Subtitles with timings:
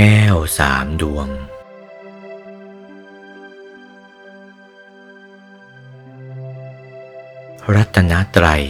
[0.00, 1.28] แก้วสามดวง
[7.74, 8.64] รัตนตรัย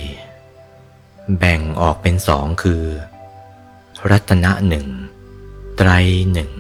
[1.38, 2.84] แบ่งออกเป็นสองคือ
[4.11, 4.88] รัตนะหนึ่ง
[5.77, 5.91] ไตร
[6.33, 6.52] หนึ่ง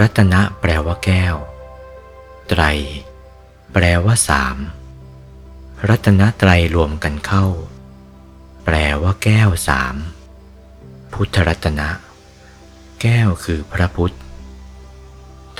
[0.00, 1.36] รัตนะแปลว่าแก้ว
[2.48, 2.62] ไตร
[3.72, 4.56] แปลว่าสาม
[5.88, 7.46] รัตนตรัยรวมกันเข้า
[8.64, 9.94] แปลว่าแก้วสาม
[11.12, 11.88] พุทธรัตนะ
[13.02, 14.14] แก้วคือพระพุทธ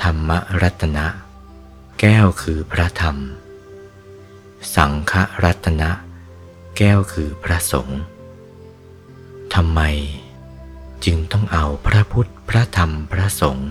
[0.01, 0.29] ธรรม
[0.61, 1.07] รัตนะ
[1.99, 3.17] แก้วคือพระธรรม
[4.75, 5.13] สังฆ
[5.43, 5.89] รัตนะ
[6.77, 7.99] แก้วคือพระสงฆ์
[9.53, 9.81] ทำไม
[11.05, 13.69] จึงต้องเอาพระพุทธพระธรรมพระสงฆ์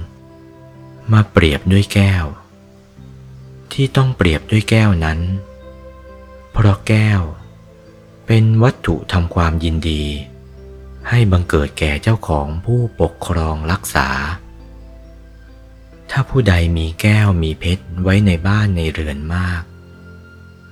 [1.13, 2.25] มาเปรียบด้วยแก้ว
[3.73, 5.21] ที่ต้องเปรียบด้วยแก้วนั้น
[6.53, 7.21] เพราะแก้ว
[8.27, 10.03] เป็นวัตถุทำความยินดี
[11.09, 14.09] ให้บังเกิดแก่เจ้าของผู้ปกครองรักษา
[16.11, 19.63] ถ้าผู้ใดมีแก้วมีเพชรไว้ในบ้านในเรือนมาก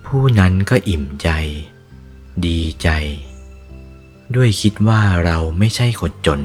[0.07, 1.29] ผู้นั้นก็อิ่มใจ
[2.47, 2.89] ดีใจ
[4.35, 6.41] ด้วยคิดว่าเราไม่ใช่คนจน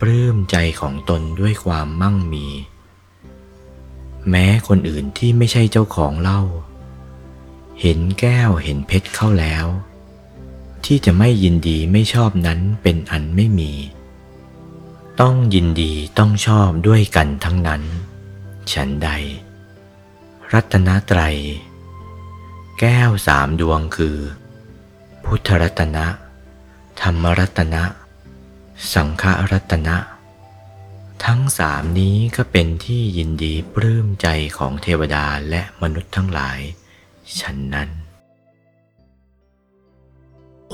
[0.00, 2.46] ปลื้มใจของตนด้วยความมั่งมี
[4.30, 6.42] แม้คนอื่นที่ไม่ใช่เจ้าของเล่า
[7.80, 9.66] เห็นแก้วเห็นเพชรเข้าแล้ว
[10.86, 13.72] ที่จะไม่ยินดีไม่ชอบนั้นเป็นอันไม่มี
[15.20, 17.82] ต้องยินดีต้องชอบด้วยกันทั้งนั้น
[18.72, 19.10] ฉันใด
[20.52, 21.36] รัตนตรัย
[22.80, 24.16] แก้วสามดวงคือ
[25.24, 26.06] พุทธรัตนะ
[27.00, 27.84] ธรรมรัตนะ
[28.92, 29.96] สังฆรัตนะ
[31.24, 36.60] ทั้งสามนี้ก็เป็นที่ยินดีปลื้มใจของเทวดาและมนุษย์ทั้งหลาย
[37.40, 37.88] ฉันนั้น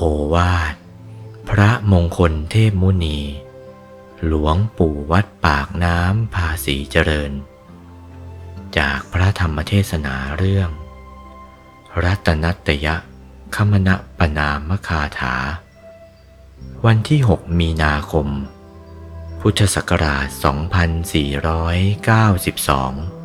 [0.01, 0.75] โอวาท
[1.49, 3.19] พระมงคลเทพมุนี
[4.25, 7.31] หลวงปู่วัดปากน้ำภาษีเจริญ
[8.77, 10.69] จากพระธรรมเทศนาเรื่อง
[12.03, 12.95] รัตนัตยะ
[13.55, 15.35] คมณะปนามคาถา
[16.85, 18.27] วันที่ 6 มีนาคม
[19.39, 23.18] พุทธศักราช 2492